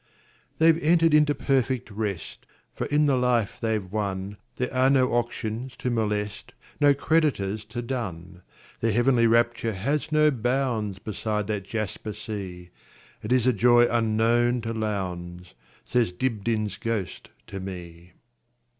"They 0.57 0.71
've 0.71 0.81
entered 0.81 1.13
into 1.13 1.35
perfect 1.35 1.91
rest; 1.91 2.47
For 2.73 2.87
in 2.87 3.05
the 3.05 3.15
life 3.15 3.59
they 3.61 3.77
've 3.77 3.91
wonThere 3.91 4.73
are 4.73 4.89
no 4.89 5.11
auctions 5.13 5.77
to 5.77 5.91
molest, 5.91 6.53
No 6.79 6.95
creditors 6.95 7.63
to 7.65 7.83
dun. 7.83 8.41
Their 8.79 8.93
heavenly 8.93 9.27
rapture 9.27 9.73
has 9.73 10.11
no 10.11 10.31
boundsBeside 10.31 11.45
that 11.45 11.65
jasper 11.65 12.13
sea; 12.13 12.71
It 13.21 13.31
is 13.31 13.45
a 13.45 13.53
joy 13.53 13.85
unknown 13.91 14.61
to 14.61 14.73
Lowndes,"Says 14.73 16.13
Dibdin's 16.13 16.77
ghost 16.77 17.29
to 17.45 17.59
me. 17.59 18.13